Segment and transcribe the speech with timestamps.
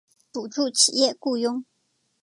[0.33, 1.63] 补助企业雇用